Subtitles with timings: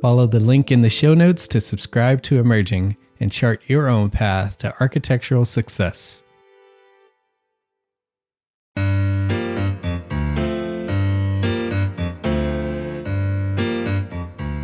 [0.00, 4.10] Follow the link in the show notes to subscribe to Emerging and chart your own
[4.10, 6.22] path to architectural success.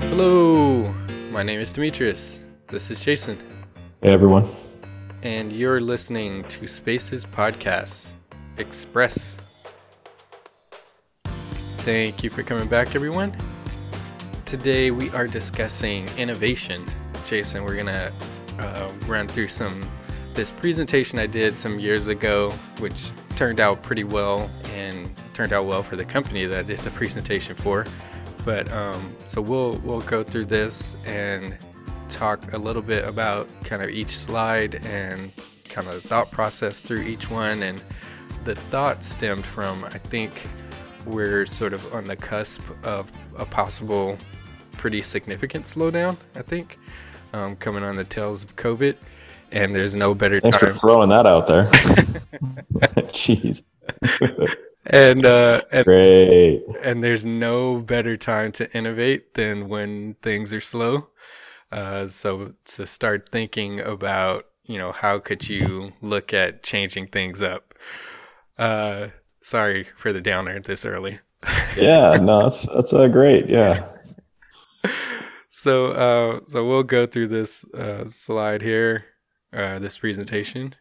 [0.01, 0.93] Hello,
[1.31, 2.43] my name is Demetrius.
[2.67, 3.39] This is Jason,
[4.03, 4.49] Hey everyone.
[5.23, 8.15] and you're listening to Spaces Podcasts
[8.59, 9.39] Express.
[11.79, 13.37] Thank you for coming back, everyone.
[14.45, 16.85] Today we are discussing innovation.
[17.25, 18.13] Jason, we're gonna
[18.59, 19.89] uh, run through some
[20.35, 25.65] this presentation I did some years ago, which turned out pretty well and turned out
[25.65, 27.87] well for the company that I did the presentation for.
[28.45, 31.57] But um, so we'll we'll go through this and
[32.11, 35.33] talk a little bit about kind of each slide and
[35.71, 37.63] kind of the thought process through each one.
[37.63, 37.83] And
[38.45, 40.47] the thought stemmed from I think
[41.07, 44.19] we're sort of on the cusp of a possible
[44.85, 46.15] pretty significant slowdown.
[46.37, 46.79] I think
[47.33, 48.97] um, coming on the tails of COVID,
[49.51, 50.75] and there's no better Thanks for time.
[50.77, 51.65] throwing that out there.
[53.17, 53.63] Jeez.
[54.85, 56.65] and uh, and Great.
[56.83, 61.09] and there's no better time to innovate than when things are slow.
[61.73, 67.41] Uh, so to start thinking about, you know, how could you look at changing things
[67.41, 67.73] up?
[68.59, 69.09] Uh,
[69.41, 71.21] sorry for the downer this early.
[71.75, 73.49] Yeah, no, that's that's uh, great.
[73.49, 73.91] Yeah.
[75.65, 79.07] So, uh, so we'll go through this uh, slide here,
[79.51, 80.75] uh, this presentation.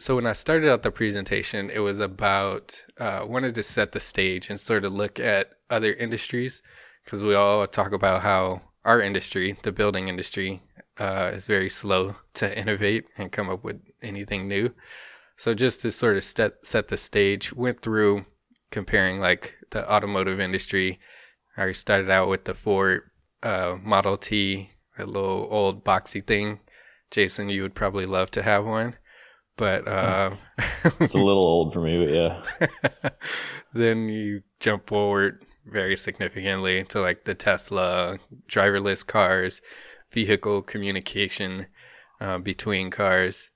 [0.00, 4.00] So when I started out the presentation, it was about uh, wanted to set the
[4.00, 6.60] stage and sort of look at other industries
[7.04, 10.60] because we all talk about how our industry, the building industry,
[10.98, 14.74] uh, is very slow to innovate and come up with anything new.
[15.36, 18.24] So just to sort of set set the stage, went through
[18.72, 20.98] comparing like the automotive industry.
[21.56, 23.02] I started out with the Ford
[23.44, 26.60] uh, Model T, a little old boxy thing.
[27.10, 28.96] Jason, you would probably love to have one,
[29.56, 30.30] but uh,
[31.00, 33.10] It's a little old for me, but yeah.
[33.74, 38.18] then you jump forward very significantly to like the Tesla,
[38.48, 39.62] driverless cars,
[40.10, 41.66] vehicle communication
[42.20, 43.50] uh, between cars.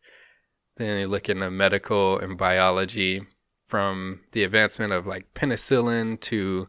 [0.76, 3.22] Then you look into medical and biology
[3.68, 6.68] from the advancement of like penicillin to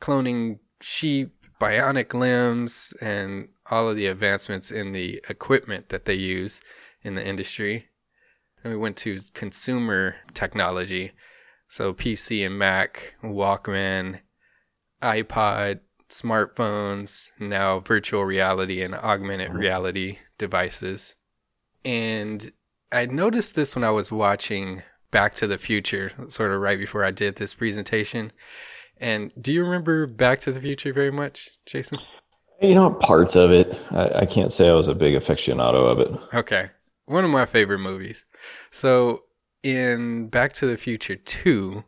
[0.00, 6.60] cloning sheep, bionic limbs, and all of the advancements in the equipment that they use
[7.02, 7.88] in the industry.
[8.62, 11.12] And we went to consumer technology.
[11.68, 14.20] So PC and Mac, Walkman,
[15.02, 19.58] iPod, smartphones, now virtual reality and augmented mm-hmm.
[19.58, 21.16] reality devices.
[21.84, 22.52] And
[22.92, 27.04] I noticed this when I was watching Back to the Future, sort of right before
[27.04, 28.32] I did this presentation.
[28.98, 31.98] And do you remember Back to the Future very much, Jason?
[32.60, 33.78] You know, parts of it.
[33.90, 36.20] I, I can't say I was a big aficionado of it.
[36.34, 36.70] Okay.
[37.04, 38.24] One of my favorite movies.
[38.70, 39.24] So
[39.62, 41.84] in Back to the Future 2,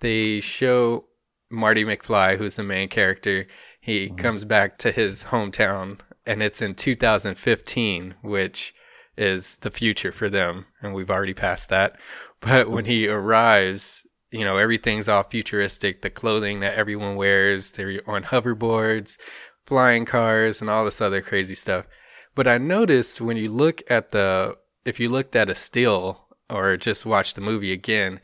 [0.00, 1.06] they show
[1.50, 3.46] Marty McFly, who's the main character.
[3.80, 4.16] He mm-hmm.
[4.16, 8.74] comes back to his hometown, and it's in 2015, which
[9.16, 11.98] is the future for them, and we've already passed that.
[12.40, 14.05] But when he arrives,
[14.36, 16.02] you know everything's all futuristic.
[16.02, 19.18] The clothing that everyone wears, they're on hoverboards,
[19.66, 21.86] flying cars, and all this other crazy stuff.
[22.34, 26.76] But I noticed when you look at the, if you looked at a still or
[26.76, 28.20] just watch the movie again,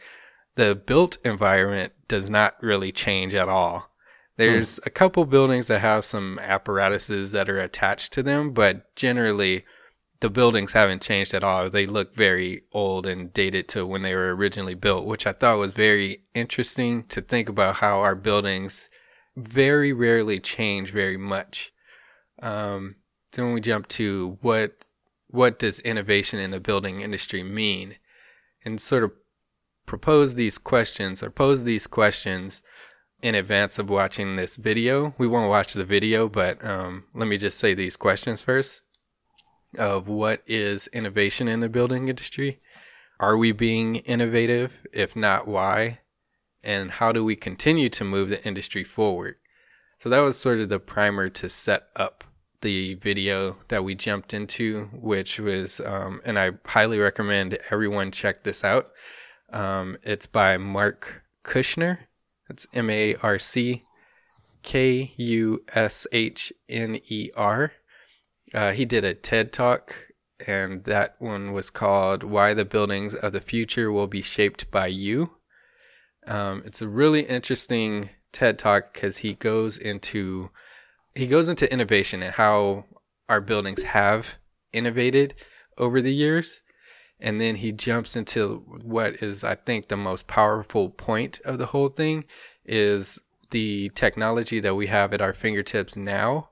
[0.54, 3.90] the built environment does not really change at all.
[4.36, 4.82] There's hmm.
[4.86, 9.64] a couple buildings that have some apparatuses that are attached to them, but generally
[10.22, 11.68] the buildings haven't changed at all.
[11.68, 15.58] They look very old and dated to when they were originally built, which I thought
[15.58, 18.88] was very interesting to think about how our buildings
[19.36, 21.72] very rarely change very much.
[22.40, 22.94] Um,
[23.32, 24.86] then we jump to what
[25.26, 27.96] what does innovation in the building industry mean,
[28.64, 29.10] and sort of
[29.86, 32.62] propose these questions or pose these questions
[33.22, 35.16] in advance of watching this video.
[35.18, 38.82] We won't watch the video, but um, let me just say these questions first
[39.78, 42.60] of what is innovation in the building industry?
[43.20, 44.84] Are we being innovative?
[44.92, 46.00] If not, why?
[46.62, 49.36] And how do we continue to move the industry forward?
[49.98, 52.24] So that was sort of the primer to set up
[52.60, 58.42] the video that we jumped into, which was, um, and I highly recommend everyone check
[58.42, 58.90] this out.
[59.52, 61.98] Um, it's by Marc Kushner.
[62.48, 63.84] It's M A R C
[64.62, 67.72] K U S H N E R.
[68.54, 69.94] Uh, he did a TED talk,
[70.46, 74.88] and that one was called "Why the Buildings of the Future Will Be Shaped by
[74.88, 75.32] You."
[76.26, 80.50] Um, it's a really interesting TED talk because he goes into
[81.14, 82.86] he goes into innovation and how
[83.28, 84.38] our buildings have
[84.72, 85.34] innovated
[85.78, 86.62] over the years.
[87.20, 91.66] And then he jumps into what is, I think, the most powerful point of the
[91.66, 92.24] whole thing
[92.64, 93.20] is
[93.50, 96.48] the technology that we have at our fingertips now,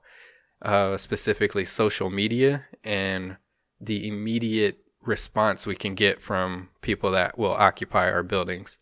[0.61, 3.37] uh, specifically social media and
[3.79, 8.77] the immediate response we can get from people that will occupy our buildings.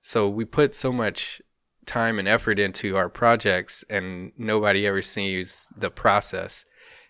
[0.00, 1.42] So we put so much
[1.84, 6.64] time and effort into our projects and nobody ever sees the process.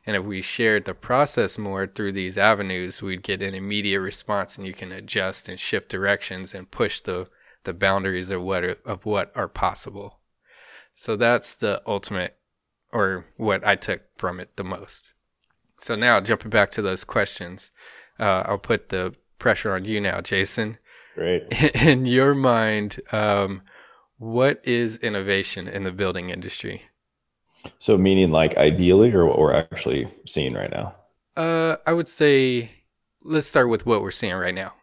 [0.06, 4.58] And if we shared the process more through these avenues, we'd get an immediate response
[4.58, 7.28] and you can adjust and shift directions and push the,
[7.64, 10.18] the boundaries of what, of what are possible.
[10.94, 12.39] So that's the ultimate
[12.92, 15.12] or what I took from it the most.
[15.78, 17.70] So now jumping back to those questions,
[18.19, 20.78] uh, I'll put the pressure on you now, Jason.
[21.14, 21.44] Great.
[21.75, 23.62] In your mind, um,
[24.19, 26.82] what is innovation in the building industry?
[27.78, 30.94] So, meaning like ideally, or what we're actually seeing right now?
[31.36, 32.70] Uh, I would say
[33.22, 34.75] let's start with what we're seeing right now.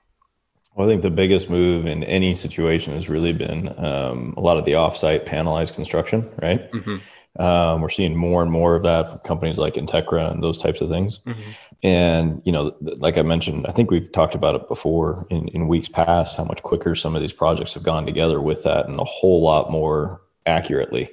[0.76, 4.58] Well, I think the biggest move in any situation has really been um, a lot
[4.58, 6.72] of the offsite panelized construction, right?
[6.72, 6.98] Mm-hmm.
[7.40, 10.82] Um, we're seeing more and more of that from companies like Integra and those types
[10.82, 11.20] of things.
[11.26, 11.52] Mm-hmm.
[11.84, 15.68] And, you know, like I mentioned, I think we've talked about it before in, in
[15.68, 19.00] weeks past, how much quicker some of these projects have gone together with that and
[19.00, 21.12] a whole lot more accurately.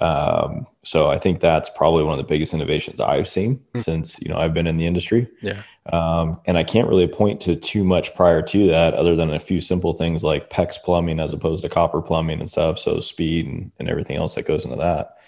[0.00, 3.84] Um, so I think that's probably one of the biggest innovations I've seen Mm.
[3.84, 5.28] since, you know, I've been in the industry.
[5.42, 5.62] Yeah.
[5.92, 9.38] Um, and I can't really point to too much prior to that other than a
[9.38, 12.80] few simple things like PEX plumbing as opposed to copper plumbing and stuff.
[12.80, 15.18] So speed and, and everything else that goes into that.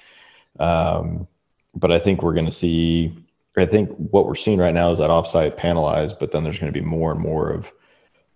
[0.59, 1.27] Um,
[1.75, 3.17] but I think we're going to see,
[3.57, 6.73] I think what we're seeing right now is that offsite panelized, but then there's going
[6.73, 7.73] to be more and more of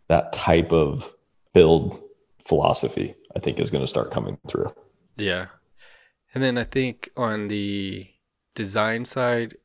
[0.09, 1.13] that type of
[1.55, 2.01] build
[2.45, 4.73] philosophy, I think is going to start coming through.
[5.17, 5.47] Yeah.
[6.35, 8.09] And then I think on the
[8.55, 9.57] design side,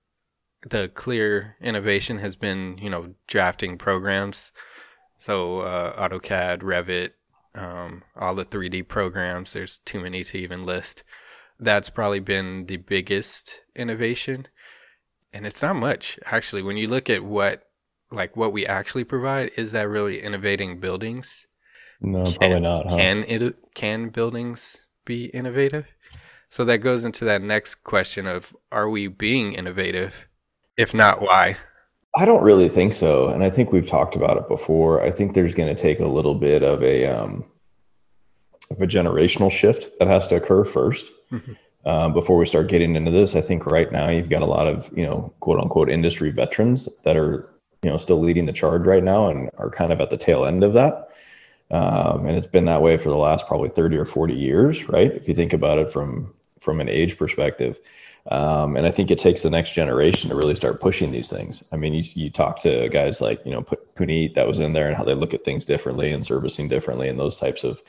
[0.70, 4.52] the clear innovation has been, you know, drafting programs.
[5.18, 7.12] So uh, AutoCAD, Revit,
[7.56, 9.54] um, all the 3D programs.
[9.54, 11.04] There's too many to even list.
[11.60, 14.48] That's probably been the biggest innovation.
[15.34, 16.62] And it's not much, actually.
[16.62, 17.64] When you look at what,
[18.12, 21.48] like, what we actually provide, is that really innovating buildings?
[22.02, 22.86] No, Can- probably not.
[22.88, 22.98] Huh?
[22.98, 25.88] Can it can buildings be innovative?
[26.50, 30.28] So that goes into that next question of are we being innovative?
[30.78, 31.58] If not, why?
[32.16, 35.02] I don't really think so, and I think we've talked about it before.
[35.02, 37.46] I think there's going to take a little bit of a um,
[38.74, 41.56] of a generational shift that has to occur 1st Mhm.
[41.86, 43.36] um, before we start getting into this.
[43.36, 46.90] I think right now you've got a lot of you know quote unquote industry veterans
[47.04, 47.50] that are
[47.82, 50.46] you know still leading the charge right now and are kind of at the tail
[50.46, 51.10] end of that.
[51.72, 55.12] Um, and it's been that way for the last probably 30 or 40 years, right?
[55.12, 57.78] If you think about it from from an age perspective.
[58.32, 61.62] Um, and I think it takes the next generation to really start pushing these things.
[61.74, 63.64] I mean, you, you talk to guys like, you know,
[63.98, 67.10] Puneet that was in there and how they look at things differently and servicing differently
[67.10, 67.82] and those types of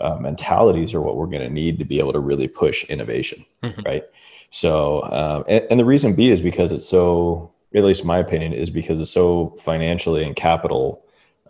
[0.00, 3.44] uh, mentalities are what we're going to need to be able to really push innovation,
[3.62, 3.84] Mhm.
[3.84, 4.04] right?
[4.50, 8.18] So, um, and, and the reason B is because it's so, at least in my
[8.18, 11.00] opinion, is because it's so financially and capital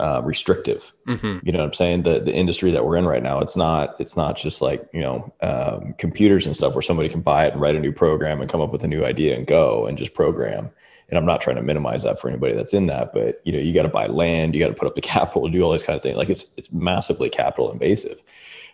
[0.01, 0.93] uh, restrictive.
[1.07, 2.03] hmm You know what I'm saying?
[2.03, 5.01] The the industry that we're in right now, it's not it's not just like you
[5.01, 8.41] know um, computers and stuff where somebody can buy it and write a new program
[8.41, 10.71] and come up with a new idea and go and just program.
[11.09, 13.59] And I'm not trying to minimize that for anybody that's in that, but you know
[13.59, 15.83] you got to buy land, you got to put up the capital, do all this
[15.83, 16.17] kind of thing.
[16.17, 18.21] Like it's it's massively capital invasive.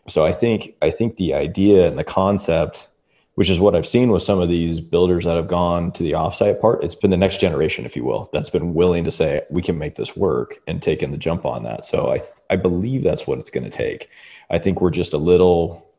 [0.08, 2.88] So I think I think the idea and the concept,
[3.34, 6.12] which is what I've seen with some of these builders that have gone to the
[6.12, 9.42] offsite part, it's been the next generation, if you will, that's been willing to say
[9.50, 11.84] we can make this work and taking the jump on that.
[11.84, 14.08] So I I believe that's what it's going to take.
[14.50, 15.89] I think we're just a little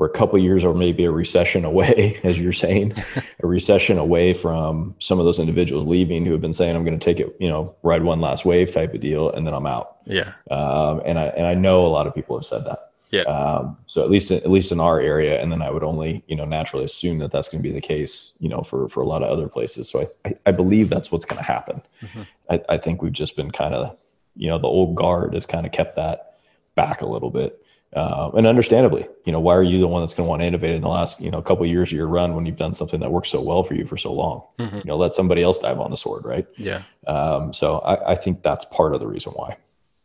[0.00, 2.94] we're a couple years or maybe a recession away, as you're saying,
[3.42, 6.98] a recession away from some of those individuals leaving who have been saying, "I'm going
[6.98, 9.66] to take it, you know, ride one last wave" type of deal, and then I'm
[9.66, 9.98] out.
[10.06, 10.32] Yeah.
[10.50, 12.92] Um, and I and I know a lot of people have said that.
[13.10, 13.24] Yeah.
[13.24, 16.34] Um, so at least at least in our area, and then I would only you
[16.34, 19.06] know naturally assume that that's going to be the case, you know, for for a
[19.06, 19.90] lot of other places.
[19.90, 21.82] So I I, I believe that's what's going to happen.
[22.00, 22.26] Mhm.
[22.48, 23.98] I, I think we've just been kind of,
[24.34, 26.38] you know, the old guard has kind of kept that
[26.74, 27.59] back a little bit.
[27.92, 30.46] Uh, and understandably, you know, why are you the one that's going to want to
[30.46, 32.72] innovate in the last, you know, couple of years of your run when you've done
[32.72, 34.42] something that worked so well for you for so long?
[34.60, 34.84] Mhm.
[34.84, 36.46] You know, let somebody else dive on the sword, right?
[36.56, 36.82] Yeah.
[37.08, 39.56] Um, so I, I think that's part of the reason why.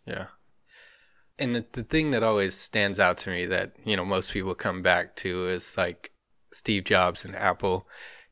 [0.08, 0.28] Yeah.
[1.38, 4.56] And the, the thing that always stands out to me that, you know, most people
[4.56, 6.12] come back to is like
[6.52, 7.88] Steve Jobs and Apple.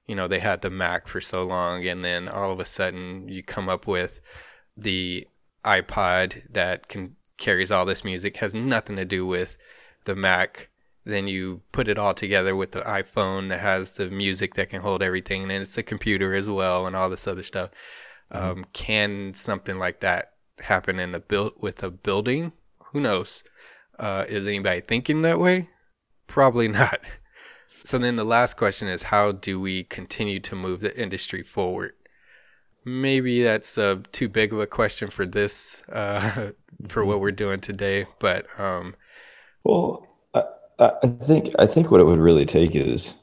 [0.08, 3.28] You know, they had the Mac for so long, and then all of a sudden
[3.30, 4.20] you come up with
[4.76, 5.28] the
[5.64, 9.58] iPod that can carries all this music, has nothing to do with
[10.06, 10.70] the Mac.
[11.06, 14.82] Then you put it all together with the iPhone that has the music that can
[14.82, 17.72] hold everything, and it's a computer as well, and all this other stuff.
[18.32, 22.54] Um, can something like that happen in a build with a building?
[22.92, 23.44] Who knows?
[24.00, 25.70] Uh, is anybody thinking that way?
[26.28, 27.00] Probably not.
[27.84, 31.94] So then the last question is how do we continue to move the industry forward?
[32.86, 36.52] Maybe that's uh, too big of a question for this, uh,
[36.88, 38.06] for what we're doing today.
[38.20, 38.96] But um,
[39.64, 40.08] Well,
[40.80, 43.16] I, I think I think what it would really take is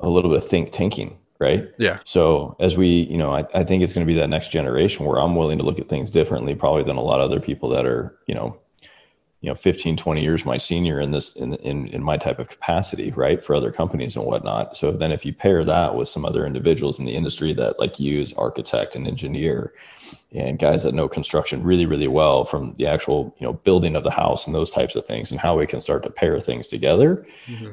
[0.00, 1.68] a little bit of think tanking, right?
[1.78, 4.48] yeah, So as we, you know, I, I think it's going to be that next
[4.50, 7.40] generation where I'm willing to look at things differently, probably than a lot of other
[7.40, 8.58] people that are, you know,
[9.40, 12.48] you know, 15, 20 years my senior in this, in, in, in my type of
[12.48, 13.44] capacity, right.
[13.44, 14.76] For other companies and whatnot.
[14.76, 18.00] So then if you pair that with some other individuals in the industry that like
[18.00, 19.72] use architect and engineer
[20.32, 24.02] and guys that know construction really, really well from the actual, you know, building of
[24.02, 26.66] the house and those types of things and how we can start to pair things
[26.66, 27.24] together.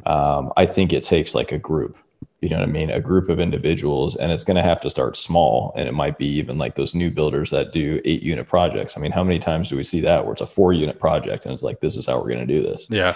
[0.06, 1.98] Um, I think it takes like a group,
[2.42, 2.90] you know what I mean?
[2.90, 5.74] A group of individuals, and it's going to have to start small.
[5.76, 8.98] And it might be even like those new builders that do eight unit projects.
[8.98, 11.46] I mean, how many times do we see that where it's a four unit project
[11.46, 12.88] and it's like, this is how we're going to do this?
[12.90, 13.16] yeah,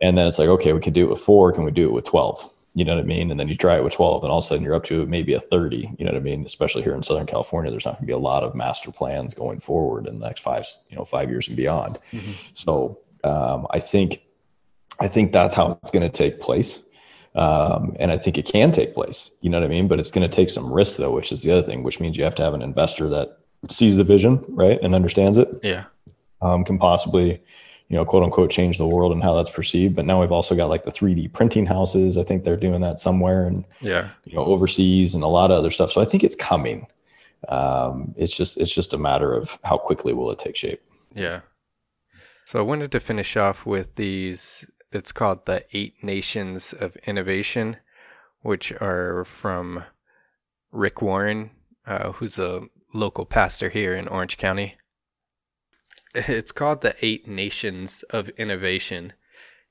[0.00, 1.52] And then it's like, okay, we can do it with four.
[1.52, 2.54] Can we do it with 12?
[2.74, 3.32] You know what I mean?
[3.32, 5.04] And then you try it with 12, and all of a sudden you're up to
[5.06, 5.96] maybe a 30.
[5.98, 6.46] You know what I mean?
[6.46, 9.34] Especially here in Southern California, there's not going to be a lot of master plans
[9.34, 11.98] going forward in the next five, you know, five years and beyond.
[12.52, 14.22] So um, I think,
[15.00, 16.78] I think that's how it's going to take place.
[17.34, 19.30] Um, and I think it can take place.
[19.40, 19.88] You know what I mean?
[19.88, 22.16] But it's going to take some risk, though, which is the other thing, which means
[22.16, 25.84] you have to have an investor that sees the vision, right, and understands it yeah,
[26.42, 27.42] um, can possibly,
[27.88, 29.94] you know, quote unquote, change the world and how that's perceived.
[29.94, 32.16] But now we've also got like the 3D printing houses.
[32.16, 34.08] I think they're doing that somewhere and, yeah.
[34.24, 35.92] you know, overseas and a lot of other stuff.
[35.92, 36.86] So I think it's coming.
[37.48, 40.82] Um, it's just, it's just a matter of how quickly will it take shape.
[41.14, 41.40] Yeah.
[42.44, 44.66] So I wanted to finish off with these.
[44.92, 47.76] It's called the Eight Nations of Innovation,
[48.42, 49.84] which are from
[50.72, 51.50] Rick Warren,
[51.86, 54.76] uh, who's a local pastor here in Orange County.
[56.12, 59.12] It's called the Eight Nations of Innovation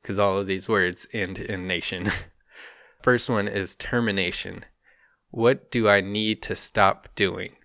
[0.02, 2.10] because all of these words end in nation.
[3.02, 4.64] First one is termination.
[5.32, 7.58] What do I need to stop doing?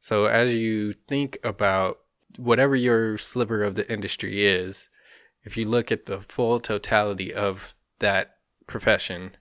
[0.00, 1.98] So as you think about
[2.36, 4.88] whatever your sliver of the industry is,
[5.46, 8.34] if you look at the full totality of that
[8.66, 9.36] profession,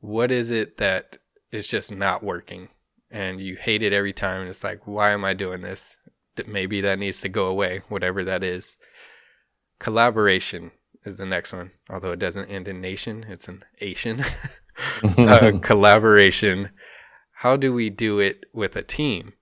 [0.00, 1.18] what is it that
[1.52, 2.68] is just not working
[3.10, 5.98] and you hate it every time and it's like, why am I doing this?
[6.36, 8.78] That maybe that needs to go away, whatever that is.
[9.78, 10.70] Collaboration
[11.04, 14.24] is the next one, although it doesn't end in nation, it's an Asian.
[15.18, 16.70] uh, collaboration.
[17.36, 19.34] How do we do it with a team?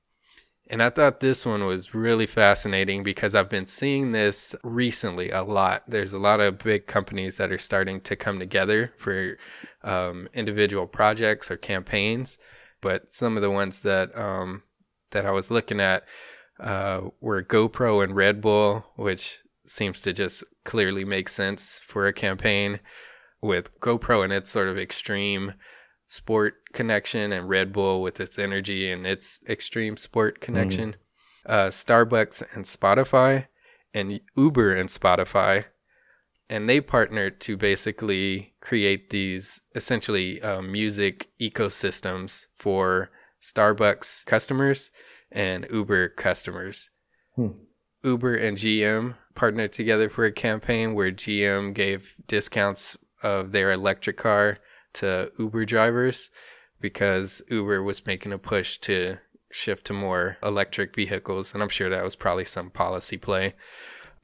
[0.71, 5.43] And I thought this one was really fascinating because I've been seeing this recently a
[5.43, 5.83] lot.
[5.89, 9.37] There's a lot of big companies that are starting to come together for
[9.83, 12.39] um, individual projects or campaigns,
[12.81, 14.63] but some of the ones that um,
[15.11, 16.05] that I was looking at
[16.61, 22.13] uh, were GoPro and Red Bull, which seems to just clearly make sense for a
[22.13, 22.79] campaign
[23.43, 25.55] with GoPro and its sort of extreme
[26.11, 30.97] sport connection and Red Bull with its energy and its extreme sport connection.
[31.47, 33.47] Uh, Starbucks and Spotify
[33.95, 35.67] and Uber and Spotify.
[36.49, 44.91] And they partnered to basically create these essentially uh, music ecosystems for Starbucks customers
[45.31, 46.91] and Uber customers.
[47.37, 47.51] Hmm.
[48.03, 54.17] Uber and GM partnered together for a campaign where GM gave discounts of their electric
[54.17, 54.59] car
[54.95, 56.31] to Uber drivers
[56.81, 59.19] because Uber was making a push to
[59.51, 61.53] shift to more electric vehicles.
[61.53, 63.55] And I'm sure that was probably some policy play.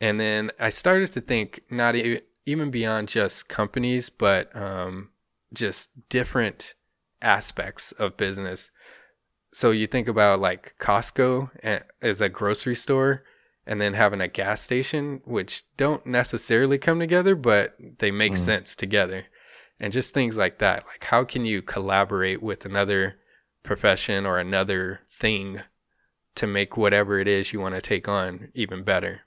[0.01, 5.11] And then I started to think not e- even beyond just companies, but um,
[5.53, 6.75] just different
[7.23, 8.71] aspects of business.
[9.53, 13.25] So you think about like Costco as a grocery store
[13.67, 18.39] and then having a gas station, which don't necessarily come together, but they make Mm.
[18.39, 19.27] sense together.
[19.79, 20.85] And just things like that.
[20.87, 23.17] Like, how can you collaborate with another
[23.63, 25.61] profession or another thing
[26.37, 29.23] to make whatever it is you want to take on even better?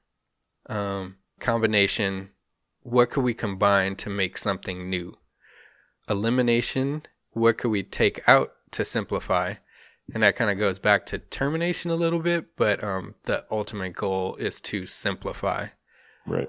[0.68, 2.30] Um, combination,
[2.82, 5.18] what could we combine to make something new?
[6.10, 9.56] Elimination, what could we take out to simplify?
[10.14, 13.94] And that kind of goes back to termination a little bit, but um, the ultimate
[13.94, 15.68] goal is to simplify
[16.30, 16.48] Right.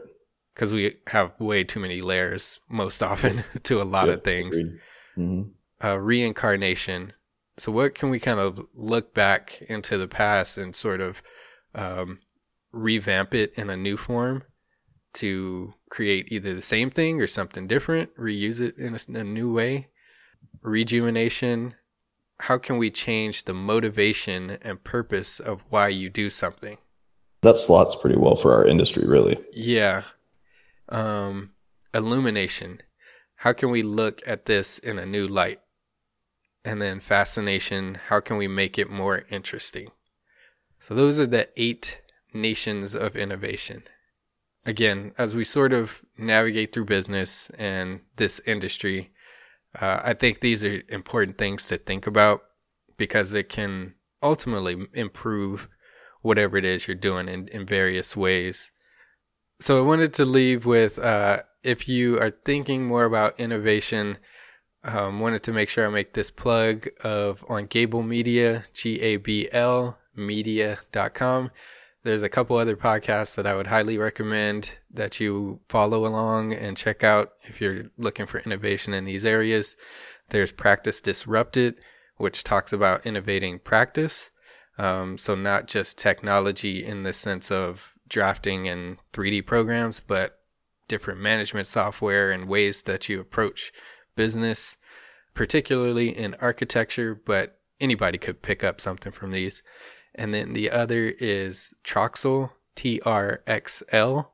[0.60, 4.60] Because we have way too many layers most often to a lot of things.
[5.14, 5.42] hmm
[5.82, 7.14] Uh, reincarnation.
[7.56, 11.22] So, what can we kind of look back into the past and sort of
[11.74, 12.18] um,
[12.72, 14.42] revamp it in a new form
[15.14, 19.88] to create either the same thing or something different, reuse it in a new way?
[20.60, 21.74] Rejuvenation.
[22.40, 26.76] How can we change the motivation and purpose of why you do something?
[27.40, 29.38] That slots pretty well for our industry, really.
[29.52, 30.04] Yeah.
[30.90, 31.50] Um,
[31.94, 32.82] illumination.
[33.36, 35.60] How can we look at this in a new light?
[36.64, 37.98] And then fascination.
[38.08, 39.88] How can we make it more interesting?
[40.78, 42.02] So those are the eight
[42.34, 43.84] nations of innovation.
[44.66, 49.10] Again, as we sort of navigate through business and this industry,
[49.80, 52.42] uh, I think these are important things to think about
[52.96, 55.68] because it can ultimately improve
[56.22, 58.72] whatever it is you're doing in, in various ways.
[59.60, 64.16] So I wanted to leave with uh, if you are thinking more about innovation,
[64.84, 69.16] um, wanted to make sure I make this plug of on Gabl Media, G A
[69.18, 71.50] B L media.com.
[72.02, 76.74] There's a couple other podcasts that I would highly recommend that you follow along and
[76.74, 79.76] check out if you're looking for innovation in these areas.
[80.30, 81.74] There's Practice Disrupted,
[82.16, 84.30] which talks about innovating practice.
[84.78, 90.38] Um, so not just technology in the sense of drafting and 3D programs, but
[90.88, 93.72] different management software and ways that you approach
[94.16, 94.76] business,
[95.32, 99.62] particularly in architecture, but anybody could pick up something from these.
[100.14, 104.32] And then the other is Troxel, T R X L.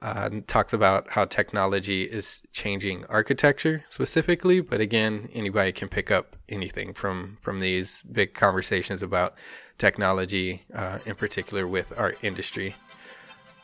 [0.00, 6.36] Uh, talks about how technology is changing architecture specifically, but again, anybody can pick up
[6.48, 9.34] anything from from these big conversations about
[9.76, 12.76] technology, uh, in particular with our industry.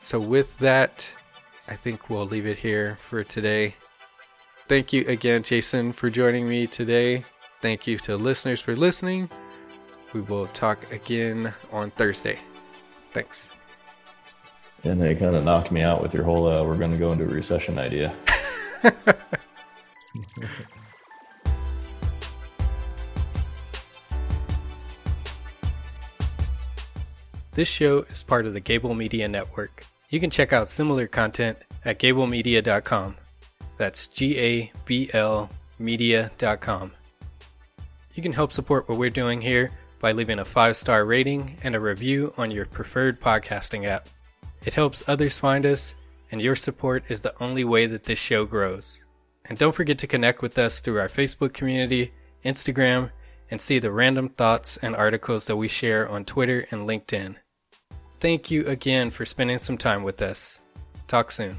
[0.04, 1.12] So, with that,
[1.66, 3.74] I think we'll leave it here for today.
[4.68, 7.24] Thank you again, Jason, for joining me today.
[7.60, 9.30] Thank you to listeners for listening.
[10.12, 12.38] We will talk again on Thursday.
[13.12, 13.48] Thanks.
[14.84, 17.10] And they kind of knocked me out with your whole uh, we're going to go
[17.10, 18.14] into a recession idea.
[27.54, 29.86] This show is part of the Gabl Media Network.
[30.14, 33.16] You can check out similar content at gablmedia.com.
[33.78, 35.50] That's G A B L
[35.80, 36.92] media.com.
[38.14, 41.74] You can help support what we're doing here by leaving a five star rating and
[41.74, 44.08] a review on your preferred podcasting app.
[44.64, 45.96] It helps others find us,
[46.30, 49.04] and your support is the only way that this show grows.
[49.46, 52.12] And don't forget to connect with us through our Facebook community,
[52.44, 53.10] Instagram,
[53.50, 57.34] and see the random thoughts and articles that we share on Twitter and LinkedIn.
[58.24, 60.62] Thank you again for spending some time with us.
[61.08, 61.58] Talk soon.